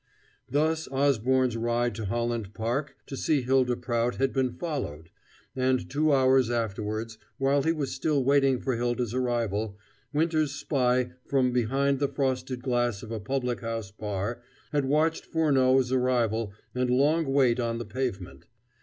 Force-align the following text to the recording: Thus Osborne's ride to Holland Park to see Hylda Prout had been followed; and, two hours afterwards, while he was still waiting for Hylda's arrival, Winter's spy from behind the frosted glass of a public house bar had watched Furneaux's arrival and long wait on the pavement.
Thus 0.49 0.87
Osborne's 0.87 1.55
ride 1.55 1.93
to 1.93 2.05
Holland 2.05 2.55
Park 2.55 2.95
to 3.05 3.15
see 3.15 3.43
Hylda 3.43 3.75
Prout 3.75 4.15
had 4.15 4.33
been 4.33 4.49
followed; 4.51 5.11
and, 5.55 5.91
two 5.91 6.11
hours 6.11 6.49
afterwards, 6.49 7.19
while 7.37 7.61
he 7.61 7.71
was 7.71 7.91
still 7.91 8.23
waiting 8.23 8.59
for 8.59 8.75
Hylda's 8.75 9.13
arrival, 9.13 9.77
Winter's 10.11 10.53
spy 10.53 11.11
from 11.27 11.51
behind 11.51 11.99
the 11.99 12.07
frosted 12.09 12.63
glass 12.63 13.03
of 13.03 13.11
a 13.11 13.19
public 13.19 13.61
house 13.61 13.91
bar 13.91 14.41
had 14.71 14.85
watched 14.85 15.27
Furneaux's 15.27 15.91
arrival 15.91 16.51
and 16.73 16.89
long 16.89 17.25
wait 17.31 17.59
on 17.59 17.77
the 17.77 17.85
pavement. 17.85 18.47